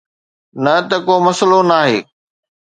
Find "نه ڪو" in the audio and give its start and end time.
0.89-1.15